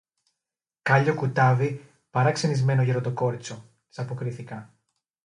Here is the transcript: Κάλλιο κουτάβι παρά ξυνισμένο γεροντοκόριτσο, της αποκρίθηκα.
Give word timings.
Κάλλιο 0.81 1.15
κουτάβι 1.15 1.89
παρά 2.09 2.31
ξυνισμένο 2.31 2.83
γεροντοκόριτσο, 2.83 3.69
της 3.89 3.99
αποκρίθηκα. 3.99 4.73